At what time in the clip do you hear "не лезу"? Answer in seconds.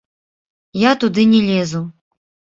1.35-1.85